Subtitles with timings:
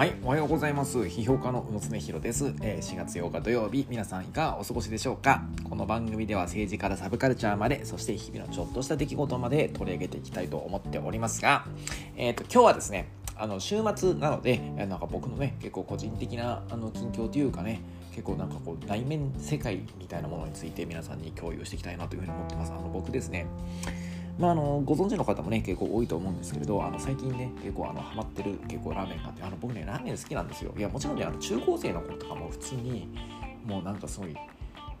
[0.00, 0.96] はい、おはようございます。
[1.00, 2.80] 批評家の宇野恒弘です、え。
[2.80, 5.42] 4月8日土曜日、皆さんいかがお過ごしでしょうか？
[5.62, 11.66] この番組では政治からサブカルチャーまで、そして日々のちょっとした出来事まで取り上げていきたいと思っておりますが、
[12.16, 17.82] えっ、ー、と、今日はですね、あの週末なので、なんか僕のね、結構個人的なあの近況というかね、
[18.12, 22.72] 結構なんかこう内面世界みたいなものについて皆さんに共有していきたいなというふうに思ってます。
[22.72, 23.46] あの僕ですね、
[24.40, 30.72] まあ、あのご存知の方もね結構多いと思うんですけれどあの最近ね結構あのハマってる結構ラーメンがあってあの僕ねラーメン好きなんですよ。
[30.76, 33.06] いやもちろんねあの中高生の子とかも普通に
[33.66, 34.34] もうなんかすごい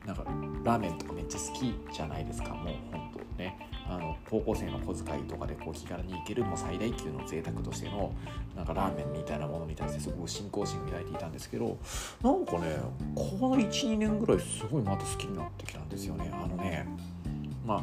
[0.04, 0.24] なんか
[0.62, 2.50] ラーメンとかめっちゃ好きじゃないですか。
[2.50, 3.56] もう本当ね。
[3.88, 8.12] あの高校生の小遣いとかでこう気軽に行けるもう最大級の贅沢としての
[8.54, 11.76] なんかラーメンみたいなものに対してすごく信仰心を抱いていたんですけど
[12.22, 12.78] なんかね
[13.16, 16.30] この12年ぐらいすごいまた好きになってきたんですよね。
[16.32, 16.86] あのね
[17.66, 17.82] まあ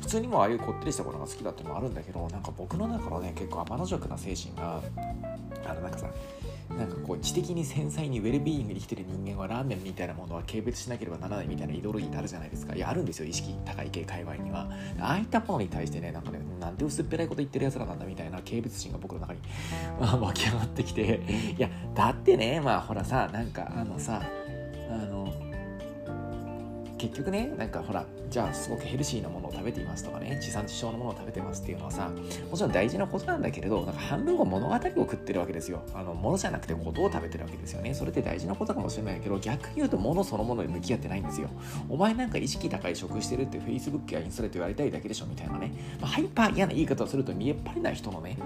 [0.00, 4.80] 普通にもああいうこってりしたことが好きだってのもあるんだけどなんか僕の中のね結構天の弱な精神が
[5.66, 6.08] あのなんかさ
[6.76, 12.74] なんかこう知的に繊細にウェルビーイングに生きてる人間はラーメンみたいなものは軽蔑しなければならないみたいなイデオロギーってあるじゃないですか。
[12.74, 14.70] いやあるんですよ意識高い系界隈には。
[15.00, 19.40] ああいったものに対してねなんかねなんで薄っぺらいこと言ってるやつらなんだみたいな軽蔑心が僕の中に、
[19.98, 21.20] まあ、湧き上がってきて。
[21.56, 24.22] いやだってねまあほらさなんかあのさ
[26.98, 32.10] 結局ねなんかほらじゃあすごくヘルシーなものを食べていますとかね地産地消のものを食べてますっていうのはさ
[32.50, 35.82] もちろん大事なことなんだけれどなんか半分は物語を食ってるわけですよ。
[35.94, 37.94] あの物じゃなくてことを食べてるわけですよね。
[37.94, 41.48] それって大事なことかもしれないけど逆に言うと物そのものに向き合ってないんですよ。
[41.88, 48.36] お前なんか意識高い食してるって Facebook やインスタで言われたいだけでしょみたいなね、まあ、ハイパー嫌な言い方をすると見えっ張りな人のね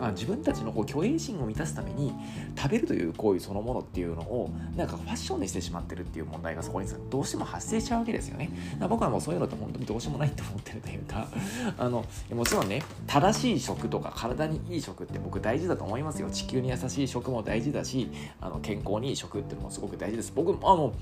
[0.00, 2.12] あ自分たちのこう虚栄心を満たすために
[2.56, 8.50] 食べるという行為そのものっていうのをなんかファッションにしてしまってるっていう問題がそこにどうしても発生しちゃうわけですよね。
[8.88, 11.28] 僕はもうそういうのって本当にどうしようもないと思ってるというか
[11.78, 16.30] あのもちろんね正しい食とか体にいい食って僕大事だと思いますよ。
[16.30, 20.32] 地球に優しい食も大事だしあの健康にいい食っていうのもすごく大事です。
[20.34, 20.92] 僕あの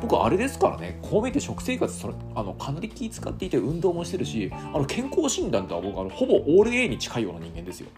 [0.00, 7.88] 僕あれですからねこう見て食生活それあのかなり気使っていて運動もしてるしあの健康診断とは僕あのほぼオール A に近いような人間ですよ。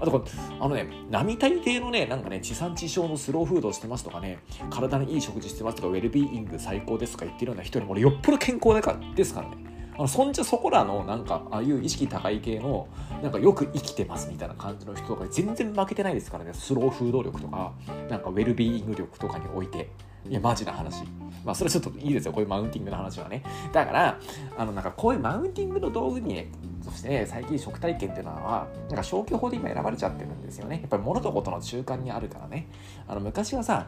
[0.00, 0.24] あと
[0.58, 4.38] あのね、並大抵のね、なんかね、地産地消のスローフードしてますとかね、
[4.70, 9.70] 体にいい食事してますとか、ウェルビーイング最高ですとか言ってるような人にも、俺よっぽど健康だかですからね。
[10.00, 12.88] あのそんじゃそこらのなんかああいう意識高い系の
[13.22, 17.74] なんかよく生きてますみたいな感じの人とか全然負けてないですからねスローフード力とか
[18.08, 19.90] なんかウェルビーイング力とかにおいて。
[20.28, 21.04] いやマジな話。
[21.44, 23.42] まあそれちょっといいですよこういうマウンティングの話はね。
[23.72, 24.18] だから
[24.56, 26.48] あのなんかこういうマウンティングの道具にね
[26.90, 30.78] そして、ね、最近食体験っていうのはなんか消去法で今選ばれちゃってるんですよね。
[30.80, 32.68] やっぱり物とことの中間にあるからね。
[33.06, 33.86] あの昔はさ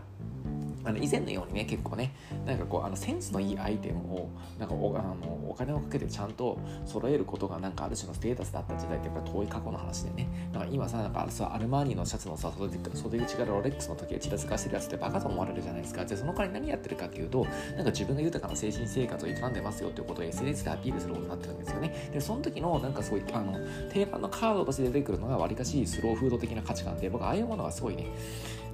[0.85, 10.29] あの以前のようにね結構ねなんかこうあのセンスのいいアイテムをなんかおあのお金をかけてちゃんと揃えることがなんかある種のステータスだった時代ってやっぱ遠い過去の話でね。
[10.53, 22.11] なんか今さなんかさアルマーニのシャツのさ袖口からロレックスの時計ちらつかしてるやつってバカと思われるじゃないですかじゃあその代わり何やってるかっていうとなんか自分が豊かな精神生活を営んでますよっていうことを SNS でアピールすることになってるんですよね。
[22.13, 23.59] でその時のなんかすごいあの
[23.93, 28.07] 定番のカードとして出てくるのがわりかしスローフード的な価値観で僕ああいうものがすごいね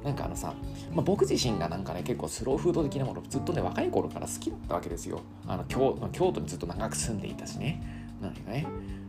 [0.05, 0.55] なんかあのさ、
[0.93, 5.21] まあ、僕自身がなんかね結構スローフード的なものずっとね若い頃から好きだったわけですよ。
[5.47, 7.83] あの京,、京都にずっと長く住んでいたしね。
[8.21, 8.67] 何かね。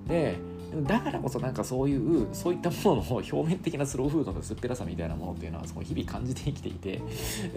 [0.07, 0.37] で
[0.85, 7.01] だからこそなんかそういうそういったものの表面的なスローフードの薄っぺらさみたいなものっていうのはその日々感じて生きていて。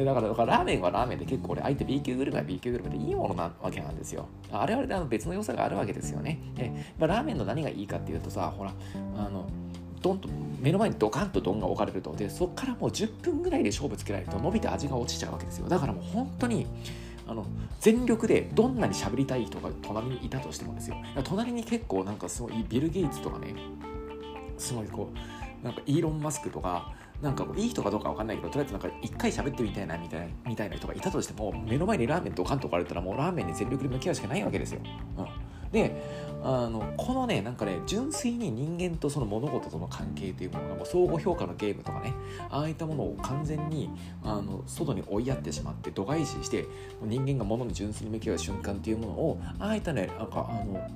[0.03, 4.27] だからだからラーメンはラーメンで結構俺相手 B 級グルメは B 級グルメでいいものなわけなんですよ。
[4.51, 6.41] あれはあれで別の良さがあるわけですよね。
[6.55, 8.73] で、ま、ラーメンの何がいいかっていうとさほら
[9.17, 9.47] あの
[10.03, 10.29] ドンと
[10.61, 16.67] 目の前にドカンと丼が置かれるとでそこからもう10分ぐらいで勝負つけないと伸びて味が落ちちゃうわけですよだからもう本当に
[17.27, 17.47] あの
[17.81, 23.55] 全力でどんなに喋りたい人が隣にいたとしてもですよ隣に結構なんかすごいビル・ゲイツとかね
[24.59, 25.11] すごいこ
[25.63, 34.81] うなんかイーロン・マスクとかなんかいい人かどうかわかんないけどとりあえずなんか一回喋ってみたいなみたいなみたいな人がいたとしても目の前にラーメンドカンと置かれたらもうラーメンに全力で向き合うしかないわけですよ。
[35.19, 42.13] うんであのこのねなんかね純粋に人間とその物事との関係というものがもう相互評価のゲームとかね
[42.51, 43.91] ああいったものを完全に
[44.25, 46.67] あの外に追いやってしまって度外視して
[47.03, 50.91] 人間が物に純粋に向き合う瞬間っていうものをああいったねなんかあの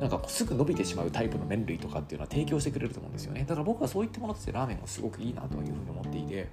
[0.00, 3.44] なんかすぐ伸びてしまうタイプの麺類とかっていうのは提供してくれると思うんですよね。
[3.46, 6.48] だから僕はそういったものとしてラーメンがすごくいいなというふうに思っていて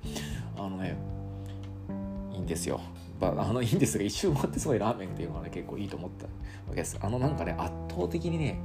[0.55, 0.95] あのね
[2.41, 2.79] んですよ。
[3.21, 6.25] あのいいんですが一周回ってすごいラーメンっていうのがね結構いいと思った。
[6.25, 6.29] わ
[6.71, 8.59] けですあのなんかね圧倒的にね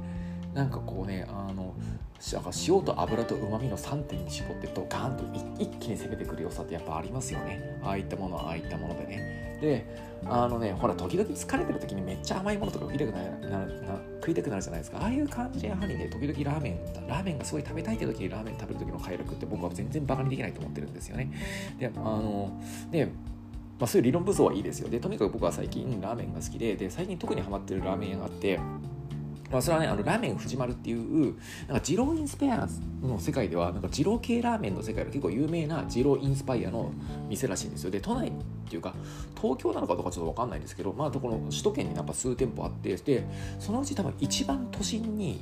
[0.53, 1.75] なんかこうねあの
[2.67, 5.23] 塩と油とうまみの3点に絞ってドカーンと
[5.61, 7.79] 一気に攻めてくる良さってやっぱありますよね。
[7.83, 9.59] ああいったものはああいったものでね。
[9.61, 9.85] で
[10.25, 14.97] あのねほら時々疲れてる時にめっちゃ甘いものとか食いたくなるなな食いたくなるじゃないですか。
[14.99, 21.31] ああいう感じでやはりね時々ラーメンラーメンがすごい食べたいって時にラーメン食べる時の快楽って僕は全然バカにできないと思ってるんですよね。
[21.79, 22.59] であの
[22.91, 23.09] で
[23.79, 28.59] まあ、そういう理論武装はいいですよでとにかく僕は最近ラーメンが好きでで最近特にハマってるラーメン屋があって
[29.51, 31.35] まあ、それはね、あのラーメン藤丸っていう、
[31.67, 32.67] なんか二郎インスパイア
[33.01, 36.91] の世界では、なんか二郎系ラーメンの世界で結構有名な二郎インスパイアの
[37.29, 37.91] 店らしいんですよ。
[37.91, 38.31] で、都内っ
[38.69, 38.93] ていうか、
[39.39, 43.25] 東京なのかどうかちょっとわかんないんですけど、まあ、この首都圏になんか数店舗あって、で、
[43.59, 45.41] そのうち多分一番都心に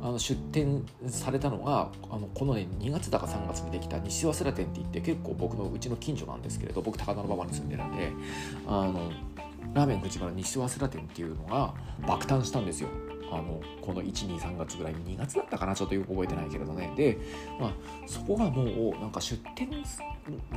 [0.00, 8.12] あの出店されたのがあのこのね2月だか3月にできた西早稲田店って言って結構僕のうちの近所なんですけれど僕高田馬場に住んでるんで
[8.66, 9.10] あの
[9.74, 11.74] ラーメン口から西早稲田店っていうのが
[12.06, 12.88] 爆誕したんですよ。
[13.30, 16.92] あのこの123月ぐらい2月だったかなちょっとよく覚えてないけれどね。
[16.96, 17.18] で、
[17.60, 17.72] まあ、
[18.06, 19.68] そこがもうなんか出店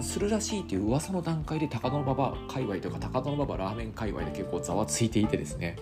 [0.01, 5.77] するらしいっていう噂の段階で高田馬場界隈とか高田馬場ラーメン界隈で結構ざわついていてですね。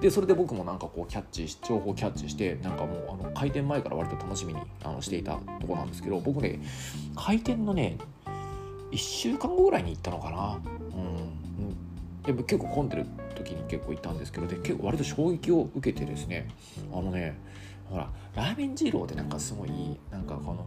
[0.00, 6.60] でそれで僕もなんかこうキャッチ情報キャッチしてなんかもうあの開店前から割と楽しみにあのしていたとこなんですけど僕ね
[7.16, 7.98] 開店のね
[8.92, 10.60] 1週間後ぐらいに行ったのかな。
[10.94, 13.06] うん、でも結構混んでる
[13.44, 16.48] 時に結構行ったんですけどで結構割と衝撃を受けてですね
[16.92, 17.38] あのね
[17.90, 19.70] ほらラーメン二郎ってなんかすごい
[20.10, 20.66] なんかこの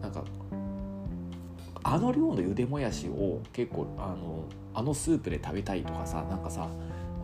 [0.00, 0.24] なんか
[1.82, 4.44] あの量の茹でもやしを結構あの
[4.74, 6.68] あのスープで食べたいとかさなんかさ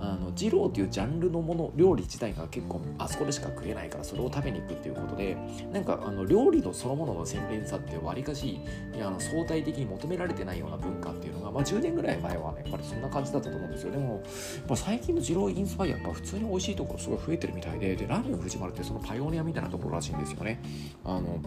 [0.00, 5.36] あの二郎っていうジャンルのもの料理自体が結構あそこでしか食えないからそれを食べに行くっていうことで
[5.72, 8.60] なんかあの料理のそのものの洗練さってわりかし
[8.94, 13.92] いやあの相対的に求められてないような文化っていうのが、まあ、10年ぐらい前はねやっぱりそんな感じだったと思うんですよ。
[13.92, 14.22] でも
[14.68, 20.60] や最近の二郎インスパイアやっぱ普通に美味しいところすごい増えてるみたいででラーメン藤丸ってそのパイオニアみたいなところらしいんですよね。
[21.04, 21.40] あの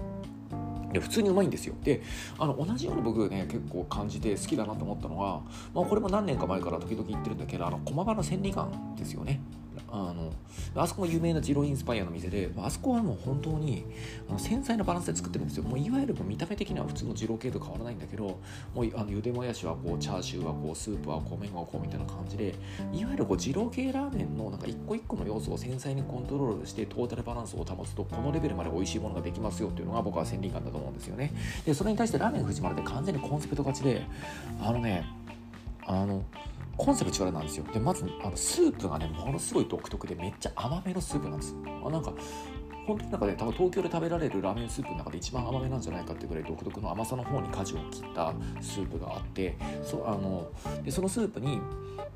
[0.91, 1.75] で普通にうまいんですよ。
[1.83, 2.01] で
[2.38, 5.41] あの同じように僕ね結構感じて好きだなと思ったのは、
[5.74, 9.41] まあ、これも何年か前から時々言ってるんだけどあの駒場の千里眼ですよね。
[9.91, 10.31] あの
[10.75, 13.86] あそこも有名なジロインスパイアの店であそこはもう本当に
[14.27, 15.63] あの繊細なバランスで作ってるんですよ。
[15.63, 18.39] もういわゆる見た目的には普通のジロ系と変わらないんだけど
[18.74, 22.56] もうあの茹でもやしはこうチャーシューはこうスープはこう麺はこうみたいな感じで
[22.94, 31.33] いわゆるこう二郎系ラーメンのなんか一個一個の要素を繊細にコントロールしてトータルバランスを保つとこのレベルまで美味しいものができますよっていうのが僕は先輪感だと思うんですよね。
[31.65, 34.03] でそれに対してラーメン藤丸って完全にコンセプト勝ちで
[34.62, 35.06] あのね
[35.86, 36.24] あの
[36.79, 37.65] コンセプト違なんですよ。
[37.73, 41.53] でまずあのスープがねものすごい独特でめっちゃ甘めのスープなんです。
[41.85, 42.13] あなんか
[42.87, 50.49] 本当になんかね多分東京で食べられるラーメンスープの中で一番甘めなんじゃないかっていうぐらい独特の甘さの方に舵を切ったスープがあってそあの
[50.83, 51.59] でそのスープに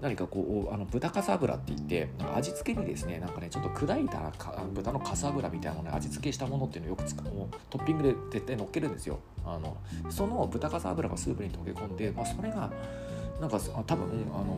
[0.01, 4.31] 何かこうあの豚かさ油って言ってなんか味付けにですねなんかねちょっと砕いた
[4.73, 7.25] 豚のかさ油みたいなものに味付けしたものっていうのをよく使う
[7.69, 9.19] トッピングで絶対乗っけるんですよ。
[9.45, 9.75] あの
[10.09, 12.71] その豚かさ油がスープに溶け込んで、まあ、それが
[13.43, 14.57] なんか多分あの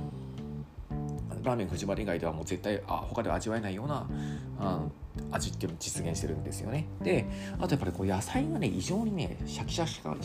[1.43, 4.07] ラーメン藤丸以外ではもう絶対あ他では味わえないような
[4.59, 4.79] あ
[5.31, 6.87] 味っていうのを実現してるんですよね。
[7.01, 7.25] で
[7.59, 10.19] あとやっぱりこう野菜がね異常にねシャキシャキ感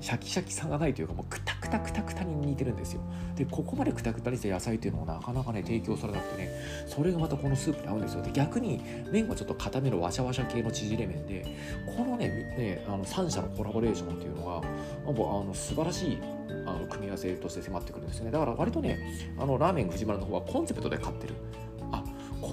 [0.00, 3.00] シャキシャキさがないというかもうクタクタクタクタに似てるんですよ。
[3.34, 6.50] でここまでクタクタにした野菜っていうのをなかなかね提供されなくてね
[6.86, 8.22] それがまたこのスープに合うんですよ。
[8.22, 11.46] で逆に麺はちょっと固めのワシャワシャ系の縮れ麺で
[11.86, 14.62] このねねあの3社のコラボレーションっていうのが
[15.06, 16.18] あの素晴らしい
[16.66, 18.30] あの組み合わせとして迫ってくるんですよね。
[18.30, 18.98] だから割とね
[19.38, 21.34] あのラーメン藤丸の方はコンセプトで買ってる。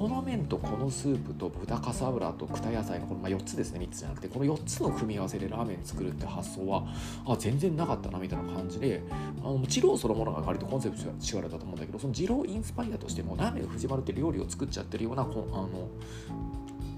[0.04, 6.84] この麺とこのスープと豚かさ油と草野菜のこの、まあ、4つですね3つじゃなくてこの4つの組み合わせでラーメン作るって発想は
[7.26, 9.02] あ全然なかったなみたいな感じで
[9.42, 15.88] あの二郎そのものが割とコンセプトが違うだと思うんだけどその二郎インスパイアとしてもラーメン藤丸って料理を作っちゃってるようなこあの、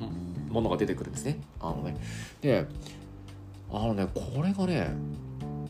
[0.01, 1.41] うん、ものが出てくるんですね。
[1.59, 1.95] あのね。
[2.41, 2.65] で
[3.71, 4.89] あのねこれがね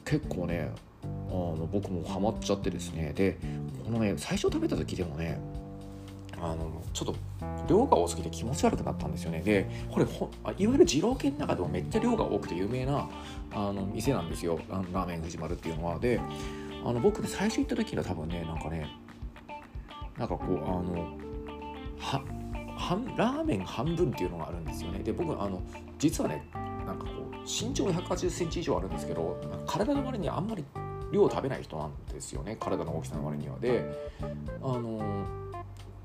[0.06, 0.72] 結構ね
[1.04, 3.12] あの僕もハマっちゃってですね。
[3.14, 3.38] で
[3.84, 5.38] このね最初食べた時でもね
[6.42, 7.16] あのちょっと
[7.68, 9.42] 量が多すぎて気持ち悪くなったんですよね。
[9.42, 13.10] でこれほいわゆる二郎系の中でもめっちゃ量が多くて有名な
[13.52, 14.60] あの店なんですよ。
[14.70, 16.00] ラーメン藤丸っていうのは。
[16.00, 16.20] で
[16.86, 18.88] あの僕最初行った時は多分ねなんかね
[20.18, 21.18] なんかこうあの
[22.00, 22.22] は
[22.78, 25.00] 半ラーメン半分っていうのがあるんですよね。
[25.00, 25.62] で僕あの
[25.98, 26.48] 実はね
[26.86, 30.64] なんかこう身長1 8 0センチ以上あるんですけど体の割にあんまり
[31.12, 32.58] 量食べない人なんですよね。
[32.60, 33.58] 体の大きさの割には。
[33.60, 33.86] で
[34.62, 35.26] あの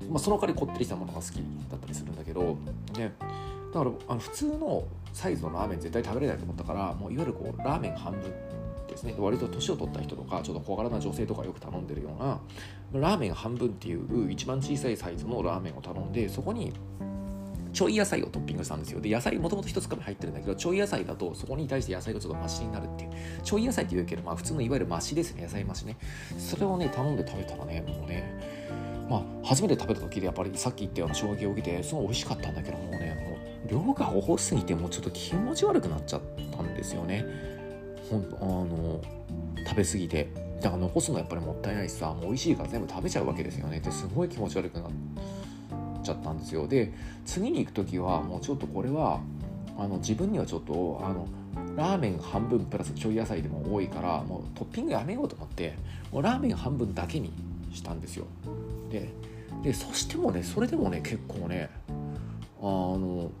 [0.09, 1.35] まあ、その代わりこってりしたものが好き
[1.69, 2.57] だったりするんだけど
[2.93, 3.11] で
[3.73, 8.21] だからあの普通のサイズのラーメン絶対食べれないと思ったからもういわゆるこうラーメン半分
[8.87, 9.15] ですね。
[9.17, 12.39] 割と年を取った人とかちょっと小柄な女性とかよく頼んでるような
[13.01, 16.73] ラーメン半分っていう一番小さいサイズのラーメンを頼んでそこに
[17.73, 18.99] ちょい野菜をトッピングしたんですよ。
[18.99, 23.11] で野菜もともと1つかみ入ってるんだけどちょい野菜だとそこに対して野菜がちょっとマシになるっていう
[23.43, 25.43] ちょい野菜って言うけどまあ普通のいわゆるマシですね。
[25.43, 25.95] 野菜マシね。
[26.37, 33.37] それをね頼んで食べたらねもうねまあ初めて食べた時でやっぱりさっき言ったような衝撃を受けてすごい美味しかったんだけどもうね
[33.69, 36.21] もう量が多すぎてもうちょっと気持ち悪くなっちゃっ
[36.55, 37.25] たんですよね。
[38.09, 39.01] ほんあの
[39.67, 40.51] 食べ過ぎて。
[40.61, 43.79] だから残すのやっぱりもったいないしさもう美味しいから全部食べちゃうわけですよね。
[43.79, 44.91] ですごい気持ち悪くなっ
[46.03, 46.67] ちゃったんですよ。
[46.67, 46.93] で
[47.25, 49.21] 次に行く時はもうちょっとこれは
[49.75, 51.27] あの自分にはちょっとあの
[51.75, 55.73] ラーメン半分プラスちょい野菜でも多いからもうトッピングやめようと思って
[56.11, 57.33] もうラーメン半分だけに
[57.73, 58.27] したんですよ。
[58.91, 59.09] で
[59.63, 61.69] でそしてもねそれでもね結構ね
[62.59, 63.31] あの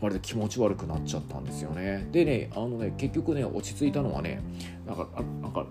[0.00, 2.06] あれで気持ち悪くなっちゃったんですよね。
[2.12, 4.40] でねあのね結局ね落ち着いたのはね
[4.86, 5.08] なんか
[5.42, 5.66] なんか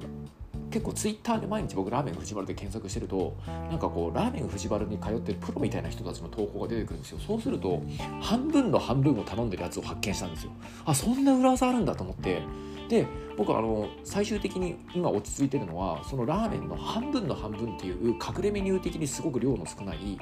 [0.69, 7.19] 結構ツイッターで毎日僕ラーメン藤原で検索してるとなんかこうラーメン藤原に通ってるプロみたいな人たちの投稿が出てくるんですよ。
[7.19, 7.81] そうすると
[8.21, 10.51] 半分の半分を頼んでるやつを発見したんですよ。
[10.85, 12.41] あそんな裏技あるんだと思って
[12.89, 13.05] で
[13.37, 20.17] 僕あの最終的に今落ち着いてるのはそのラーメンの半分の半分っていう隠れメニュー的にすごく量の少ない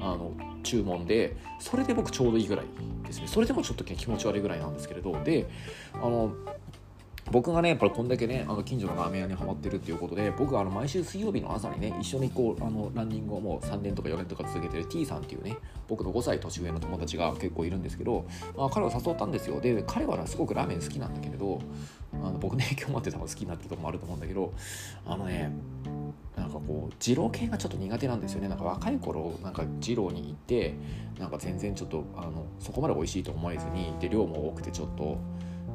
[0.00, 2.66] あの注文でそれで僕ちょうどいいぐらい
[3.06, 3.28] ですね。
[3.28, 5.48] それでもちょっと気持ち悪いぐらいなんですけれどで
[5.94, 6.32] あの
[7.30, 15.56] 僕がねやっぱりこんだけねあの近所のラーメン屋にはまってるっていうことで僕はあの毎週水曜日の朝にね一緒にこうあのランニングをもう3年とか4年とか続けてる T さんっていうね
[15.88, 19.60] 僕の5歳年上の友達が結構いるんですけど、まあ、彼を誘ったんですよ。
[19.60, 21.60] で彼はすごくラーメン好きなんだけれど
[22.12, 24.52] あの僕ね影響もあって多分好きになったところもあると思うんだけど
[25.06, 25.52] あのね
[26.36, 28.48] なんかこう二郎系がちょっと苦手なんですよね。
[28.48, 30.74] なんか若い頃なんか二郎に行って
[31.18, 35.18] なんか全然ちょっとあのそこまで美味しいと思えずにで量も多くてちょっと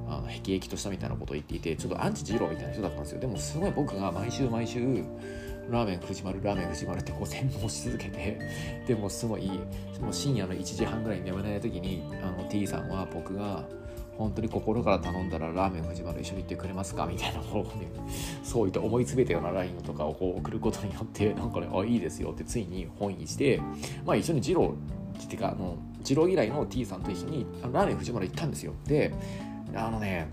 [0.07, 3.19] あの辟易としたみたいなことを言っていてちょっとアンチ二郎みたいな人だったんですよ。
[3.19, 5.03] でもすごい僕が毎週毎週
[5.69, 8.39] ラーメン藤丸ラーメン藤丸ってこう専門し続けて
[8.87, 9.47] でもすごい
[9.99, 13.65] もう深夜の1時半ぐらいに眠れない時にあの T さんは僕が
[14.17, 17.71] 本当に心から頼んだらラーメン藤丸一緒に行ってくれますかみたいな方をね
[18.43, 23.59] そういった思い詰めたような LINE とかをこう送ることによってなんかねあいいですよってついに本意して
[24.05, 24.75] まあ一緒に二郎
[25.23, 28.73] っていうかあの二郎嫌いの T さんと一緒にラーメン藤丸行ったんですよ。
[28.85, 29.13] で
[29.75, 30.29] あのね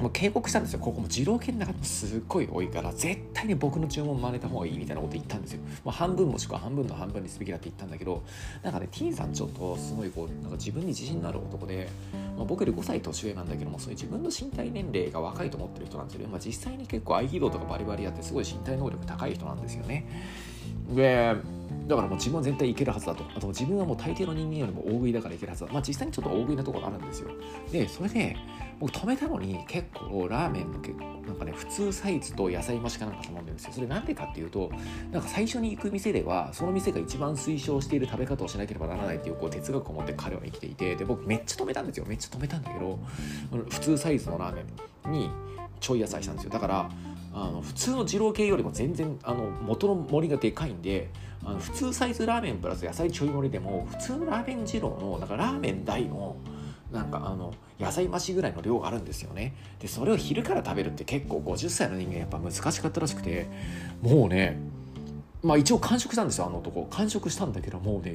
[0.00, 0.80] もう警告したんですよ。
[0.80, 8.22] ここも二郎系の中でもすっごい多いから絶対に僕の注文真似た方がいいみたいなこと言ったんですよ、まあ、半分もしくは半分の半分にすべきだって言ったんだけど
[8.62, 11.88] なんかね T さんちょっとすごいこうなんか自分に自信のある男で、
[12.36, 20.06] まあ、僕より5歳年上なんだけどもそういう自分の身体年齢が若いと思ってる人なんですけど、まあ、実際に結構合気道とかバリバリやってすごい身体能力高い人なんですよね。
[20.94, 21.34] で
[21.86, 23.24] だからもう自分は絶対いけるはずだと。
[23.34, 25.72] あと自分はもう大抵の人間よりも大食いだからいけるはずだ。
[25.72, 27.30] まあ実際にちょっと大食いなところあるんですよ。
[27.72, 28.36] でそれで
[28.82, 33.72] 僕止めたのに結構ラーメンの結構なんかね普通サイズと野菜増しかなんか頼んでるんですよ。
[33.74, 34.72] それなんでかっていうと
[35.12, 42.06] なんか最初に行く店ではその店が一番推奨している食べ方をしなければならないっていうこう哲学を持って彼は生きていてで僕めっちゃ止めたんですよ。
[42.08, 42.98] めっちゃ止めたんだけど
[43.70, 44.64] 普通サイズのラーメ
[45.06, 45.30] ンに
[45.78, 46.50] ちょい野菜したんですよ。
[46.50, 46.90] だから
[47.34, 51.08] あの普通の二郎系よりも全然あの元の盛りがでかいんで
[51.44, 56.34] あの普通サイズラーメンプラス野菜ちょい盛りでも普通のラーメン二郎のなんかラーメン大の
[56.92, 59.54] なんかあの野菜増しぐらいの量があるんですよね。
[59.80, 63.46] でそれを昼から食べるって結構50歳の人間やっぱ難しかったらしくて
[64.02, 64.58] もうね
[65.42, 66.84] まあ一応完食したんですよあの男。
[66.84, 68.14] 完食したんだけどもうね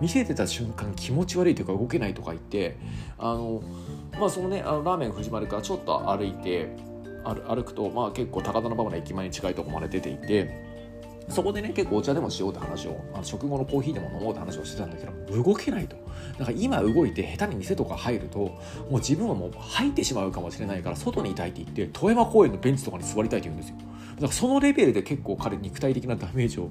[0.00, 2.76] 見せてた瞬間気持ち悪いというか動けないとか言って
[3.18, 3.62] あの
[4.18, 6.76] まあそのねあのラーメン藤丸からちょっと歩いて
[7.24, 10.73] 歩くと、まあ、結構高田馬場の駅前に近いところまで出ていて
[11.28, 15.96] そこでね結構お茶でもしようって話をあの食後のコーヒーでも飲もうって話をしてたんだけど動けないと。
[16.38, 18.58] だから今動いて下手に店とか入るとも
[18.92, 23.76] う自分はもう吐いてしまうかもしれないから外にいたいって言って富山公園のベンチとかに座りたいって言うんですよ。
[24.14, 26.68] だからそのレベルで結構彼肉体的なダメージを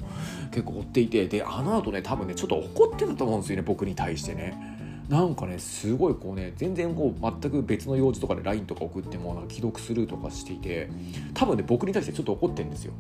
[0.52, 4.73] 結構負っていてであの後ね多分ねちょっと怒ってたと思うんですよね僕に対してね。
[5.10, 10.90] なんかねすごいこうね全然こう全く別の用事とかで LINE とか送ってもなんか既読スルーとかしていて
[11.34, 12.94] 多分ね僕に対してちょっと怒ってるんですよ。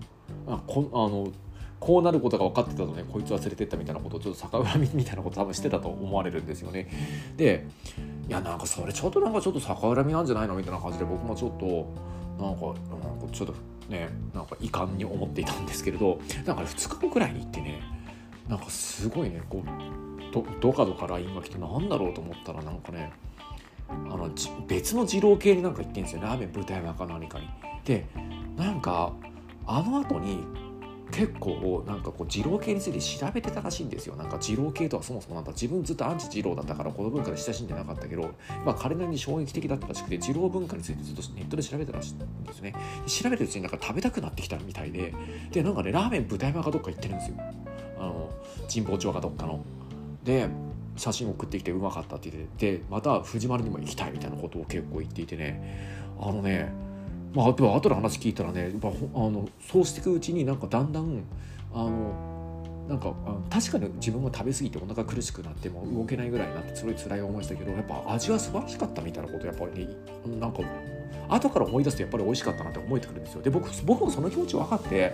[0.47, 1.31] あこあの
[1.79, 6.89] こうなることが分かってたとねこいつ忘れてったみたいなことをちょっと逆恨みみたいなこと多分してたと思われるんですよね。
[7.35, 7.65] で
[8.27, 11.65] いやなんかそれちょっとなんかちょっと逆恨みなんじゃないのみたいな感じで僕もちょっと
[12.41, 13.53] なんかなんかちょっと
[13.89, 17.81] ねなんか遺憾に思っていたんですけれどなんか2日後くらいに行ってね
[18.47, 23.11] なんかすごいねこうどどかどか LINE が来てなんだろうと思ったらなんかね
[23.89, 24.29] あの
[24.67, 26.21] 別の二郎系になんか言ってんですよ。
[26.21, 27.47] ラーメン豚山か何かに。
[27.85, 28.05] で
[28.57, 29.13] なんか
[29.65, 30.43] あの後に
[31.11, 34.15] 結構なんかこう二郎系について調べてたらしいんですよ。
[34.15, 38.33] なんか二郎系とはそもそもなんか自分ずっとアンチ二郎だったからこの文化で親しんでなかったけど、
[38.65, 42.73] まあ、彼なりに衝撃的だったらしくて二郎文化についてずっとネットで調べたらしいんですね。
[43.05, 45.13] 調べてるうちになんか食べたくなってきたみたいで
[45.51, 47.35] でなんかねラーメン豚山がどっか行ってるんですよ。
[47.99, 48.29] あの
[48.73, 49.63] 神保町かどっかの。
[50.23, 50.47] で
[50.95, 56.03] 写真送ってきてうまかったって言ってでまた藤丸にも行きたいみたいなことを結構言っていてね。
[56.19, 56.71] あのね
[57.33, 61.23] まあ後で話聞いたらねやっぱあのそうしていくうちになんかだんだん
[61.73, 62.33] あの
[62.87, 63.13] なんか
[63.49, 69.95] 確かに自分も食べ過ぎてお腹苦しくなっても動けないぐらいになってすごい辛い思いしたけどやっぱ味は素晴らしかったみたいなことやっぱりね
[70.39, 70.59] なんか
[71.29, 73.41] 後から思い出すとやっぱり美味しかったなって思えてくるんですよ。
[73.41, 75.13] で僕僕もその気持ち分かって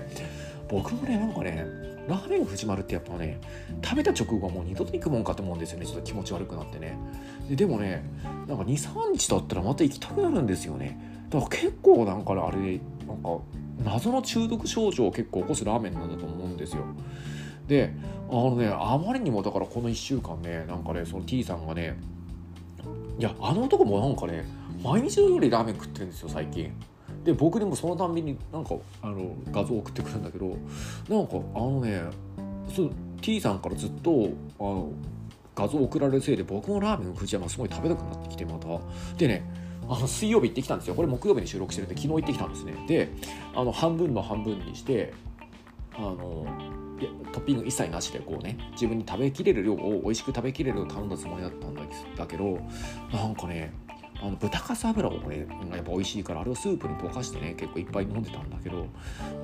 [0.68, 1.66] 僕もねなんかね
[2.10, 3.40] ラーメン藤丸ってやっぱね
[3.84, 6.98] 食べた直後はもう二度と行くもんかと思うんですよねちょっと気持ち悪くなってね。
[7.50, 8.04] でもね
[8.48, 11.00] なんか23日経ったらまた行きたくなるんですよね。
[11.30, 13.40] だから結構なんかあれなんか
[13.84, 16.84] 謎の中毒症状を結構起こすラーメンなんだと思うんですよ。
[17.68, 17.94] で
[18.30, 21.96] あのねあまりにもだからこの1週間ねなんかねその T さんがね
[23.20, 24.46] いやあの男もなんかね
[24.84, 26.74] 毎日のようにラーメン食ってるんですよ最近。
[27.30, 30.58] で僕にもそのたんびになんかあの画像送ってくるんだけど
[31.08, 32.02] なんかあのね
[32.76, 34.92] そう T さんからずっとあの
[35.56, 38.68] 画像送られるせいで僕もラーメン藤山すごい食べたくなってきてまた。
[39.16, 39.44] でね
[39.88, 40.96] あの水曜日行ってきたんですよ。
[40.96, 42.74] これ木曜日に収録してるんで昨日行ってきたんですね。
[42.88, 43.10] で
[43.56, 45.14] あの半分の半分にして
[45.94, 46.48] あの
[47.32, 51.82] トッピング一切なしでこうね自分に食べきれる量を美味しく食べきれるを頼んだつもりだったんだ
[52.28, 52.60] けど
[53.14, 53.72] なんかね
[54.22, 58.88] あの豚かす油をねやっぱ美味しいからあれをスープに溶かしてね結構いっぱい飲んでたんだけど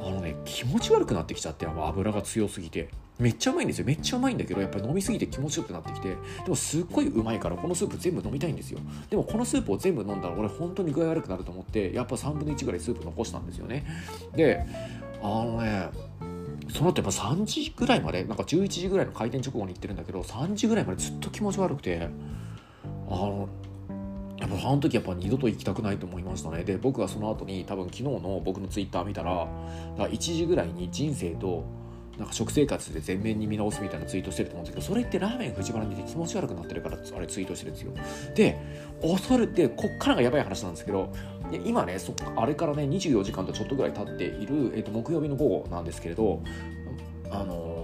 [0.01, 2.89] あのね気持ち悪くなってきちゃって油が強すぎて。
[3.17, 3.86] めっちゃうまいんですよ。
[3.86, 6.10] めっちゃうまいんだけどやっぱり飲みすぎて気持ちよくなってきて。
[6.10, 6.17] で
[6.50, 8.79] もすっごいうまいからこのスープ全部飲みたいんですよ。
[9.10, 13.86] でもこのスープを全部飲んだら俺本当に具合悪くなると思ってやっぱ3分の1ぐらいスープ残したんですよね。
[14.36, 14.65] で
[15.24, 15.89] あのね
[16.70, 22.10] その後やっぱ3時ぐらいまでなんか11時ぐらいの開店直後に行ってるんだけど3時ぐらいまでずっと気持ち悪くて
[23.08, 23.48] あの
[24.48, 26.64] やっぱあの時やっぱ二度と行きたくないと思いましたね。
[26.64, 29.48] で僕がその後に多分昨日の僕のツイッター見たら
[29.98, 31.66] ら1時ぐらいに人生と
[32.18, 37.92] なんか食生活で全面に見直すみたいなツイートしてると思うんですけどそれってラーメン藤原にて気持ち悪くなってるからあれツイートしてるんですよ。
[38.36, 38.58] で
[39.02, 41.12] 恐れてこっからがやばい話なんですけど
[41.66, 46.42] 今ねそあれからね24時間とちょっとぐらい経っている、えー、と木曜日の午後なんですけれど
[47.32, 47.75] あの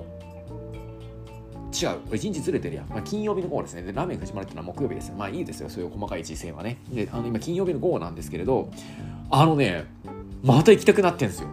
[1.71, 2.15] 違う。
[2.15, 3.83] 一日ずれてるやん、まあ、金曜日の午後ですね。
[3.83, 5.69] でラーメン始まるっていうのは木曜日ですまあいいですよ。
[5.69, 6.77] そういう細かい実践はね。
[6.93, 8.69] であの今金曜日の午後なんですけれど
[9.29, 9.85] あのね
[10.43, 11.47] また行きたくなってんすよ。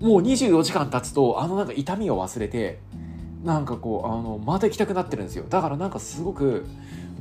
[0.00, 2.78] もう24時間経つとあのなんか痛みを忘れて
[3.44, 5.44] なんかこうあのまた行きたくなってるんですよ。
[5.48, 6.66] だからなんかすごく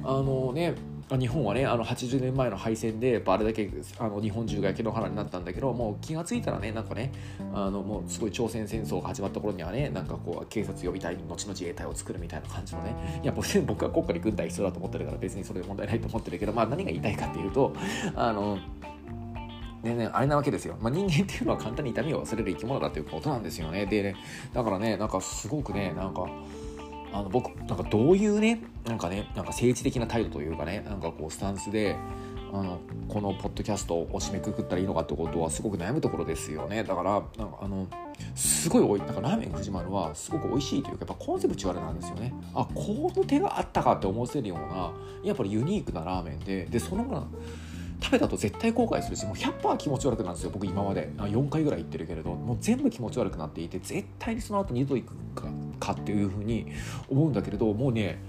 [0.04, 0.76] あのね
[1.16, 7.14] 日本はねあの80年前の敗戦であれだけあの日本中が焼け野原になったんだけどもう気が付いたらねなんかね
[7.54, 17.74] あのもうすごい朝鮮戦争が始まった頃にはねなんかこう警察予備隊に後の自衛隊を作るみたいな感じのねいや僕は国家に軍隊必要だと思ってるから別にそれで問題ないと思ってるけどまあ何が言いたいかっていうと
[18.16, 18.58] あの
[19.84, 20.76] でね、あれなわけですよ。
[20.82, 23.86] まあ、人間っていうのは簡単に痛みを忘れる生き物だということなんですよね。
[23.86, 24.16] でね、
[24.54, 26.26] だからね、なんかすごくね、なんか、
[27.14, 31.96] あの僕、なんかどういうね、なんかね、なんか政治的な態度というかね、なんかこう、スタンスで、
[32.54, 36.84] あのこのポッドキャストを締めくくったらいいのかってことはすごく悩むところですよね。
[36.84, 37.88] だからなんかあの
[38.36, 42.34] すごいおいなんかラーメン藤丸はすごく美味しいというかやっぱコンセプチュアルなんですよね。
[42.54, 44.94] あこの手があったかって思わせるような
[45.24, 47.28] やっぱりユニークなラーメンででその
[48.02, 51.10] 食べたと絶対後悔するしもう100%気持ち悪くなるんですよ僕今まで。
[51.18, 55.48] 4回ぐらい行ってるけれどもう全部気持ち悪くなっていて絶対にその後二度行くか
[55.80, 56.68] かっていうふうに
[57.10, 58.20] 思うんだけれどもうね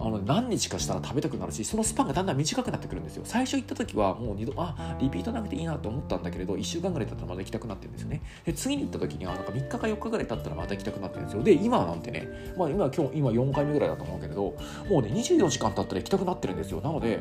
[0.00, 3.22] あの何日かしたら食べたくなるしそのスパンがだんだん短くなってくるんですよ。
[3.24, 8.22] 最初行った時はもう二度あリピートなくていいなと思ったんだけれど1週間ぐらい経ったらまた行きたくなってるんですよね。
[8.44, 11.42] で次に行った時にはなんか3日か4日ぐらい経ったらまた行きたくなってるんですよ。
[11.42, 14.42] で今なんてね、まあ、今今日今4回目ぐらいだと思うけれど
[14.88, 16.80] もうね24時間経ったら行きたくなってるんですよ。
[16.80, 17.20] なので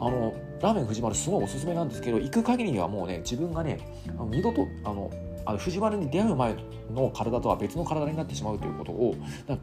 [0.00, 5.10] あのラーメン藤丸すごいおすすめなんですけど行く限りにはもうね自分がねあの二度とあの
[5.44, 6.56] あの藤原に出会う前
[6.94, 9.14] の体とは別の体になってしまうということを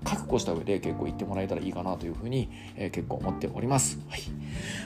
[0.03, 3.99] 覚悟した上で結構言ってもらえたらいいかなというふうに、えー、結構思っております。
[4.09, 4.21] はい、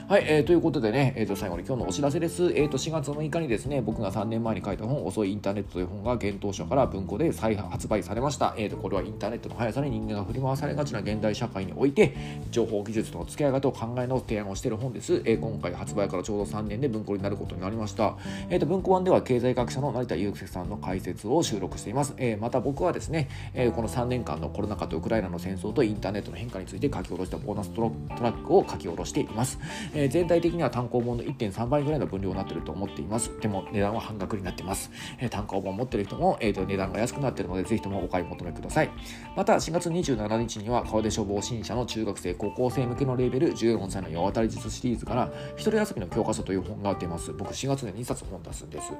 [0.07, 2.45] はいえー、ということでね、えー、と最後に今日のお知らせです。
[2.51, 8.53] えー、と4月6日にですね僕が3年前に書いた本「遅いインターネット」という本が現当初から文庫で再発売されました。
[8.57, 12.15] えー、とこれはインターネットの速さに人間が振り回されがちな現代社会において
[12.51, 15.21] 情報技術との付き合い方を考え直す提案をしている本です。
[15.25, 18.15] えー、今回発売からちょうど3年で文庫になることになりました。
[18.49, 22.13] えー、と文庫版では経済学者の成田悠介さんの解説を収録しています。
[22.17, 27.81] えー、また僕はですね、えー、この3年間のコロナ禍とウクライナの戦争とインターネットの変化について書き下ろしたボーナスト
[28.21, 29.59] ラックを書き下ろしています。
[29.93, 33.31] えー、全体的には単行本の1.3倍ぐらいの分量になってると思っています。
[33.39, 34.91] でも値段は半額になっています。
[35.19, 38.89] えー、単行本を持ってる人も、えーと、値段が安くなってるので、ぜひともお買い求めください。
[39.35, 47.33] また、4月27日には川出消防新社の中学生、高校生向けのレベル14歳の世渡り術シリーズから、一人遊びの教科書という本が出ます。
[47.33, 48.93] 僕4月で2冊本出すんです。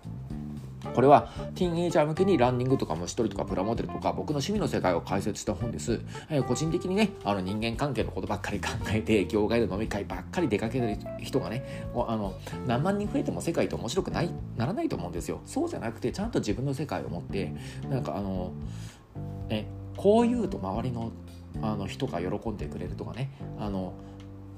[0.93, 6.01] これはティーンエイジャー向けにランニングとか虫取りとかプラモデルとか僕の趣味の世界を解説した本です。
[6.29, 12.33] えー、個人的にね、あの人間関係のことばっかり考えて、業界で飲み会ばっかり出かける人がね、もうあの
[12.65, 15.41] 何万人増えても世界って面白くないならないと思うんですよ。
[15.45, 17.53] そうじゃなくて、ちゃんと自分の世界を持って、
[17.89, 18.51] なんかあの、
[19.47, 21.11] ね、こう言うと周りの
[21.61, 23.93] あの人が喜んでくれるとかね、あの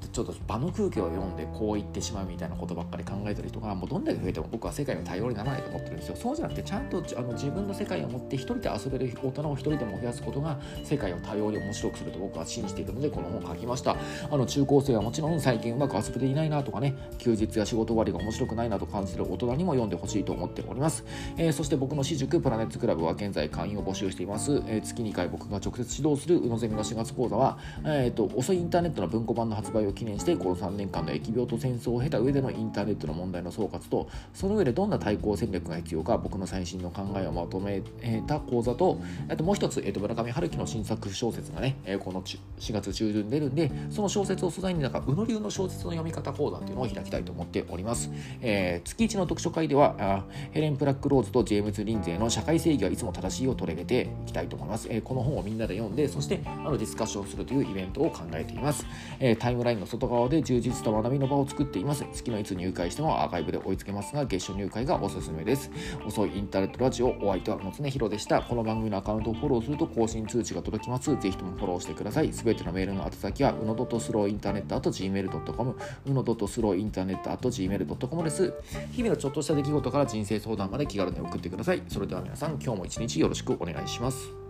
[0.07, 6.15] ちょっと場の空気を読んでこう言ってしまうみたいなことばっかり考えてる人がもうどんだけ増えても僕は世界の多様にならないと思ってるんですよ。
[6.15, 13.95] そうじゃなくてちゃんとあの自分の世界を持って一人で遊べる大人を一人でも増やすことが世界を多様に面白くすると僕は信じているのでこの本を書きました。
[14.29, 21.05] あの中高生はもちろん最近うまく遊べていないなとかね休日や仕事終わりが面白くないなと感じる大人にも読んでほしいと思っております、
[21.37, 37.82] えー、そして僕の私塾プラネッツクラブは現在会員を募集しています、えー、月2回僕が直接指導する宇野ゼミの4月講座は、えーと、遅いインターネットの文庫版の発売を記念してこの3年間の疫病と戦争を経た上でのインターネットの問題の総括とその上でどんな対抗戦略が必要か僕の最新の考えをまとめ
[38.27, 38.99] た講座と
[39.30, 42.39] あともう一つ、えー、と村上春樹の新作小説がね、えー、この4
[42.73, 58.86] 月中旬に出るんでその小説を素材になんか宇野流の小説の読み方講座っていうのを開きたいと思っております、えー、月1の読書会ではあヘレン・プラック・ローズとジェームズ・リンゼの社会正義はいつも正しいを取り上げていきたいと思います、えー、この本をみんなで読んでそしてあのディスカッションするというイベントを考えています、
[59.19, 62.05] えー、タイムラインの外側で充実と学びの場を作っています。
[62.13, 65.69] 月のいつ入会してもアーカイブで追いつけますが、月初入会がおすすめです。
[66.05, 68.41] 遅いインターネットラジオ、お相手はもつねひろでした。
[68.41, 71.13] この番組のアカウントをフォローすると更新通知が届きます。
[71.19, 72.31] ぜひともフォローしてください。
[72.31, 78.53] すべてのメールの宛先は、うの .slowinternet.gmail.com、うの .slowinternet.gmail.com です。
[78.93, 81.83] 日々のちょっとした出来事から人生相談まで気軽に送ってください。
[81.87, 84.41] それでは皆さん、今日も一日よろしくお願いします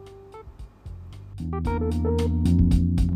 [1.50, 3.11] Thank you.。